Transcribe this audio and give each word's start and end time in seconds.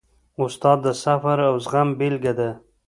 استاد 0.43 0.77
د 0.85 0.87
صبر 1.03 1.37
او 1.49 1.55
زغم 1.65 1.89
بېلګه 1.99 2.33
ده. 2.39 2.49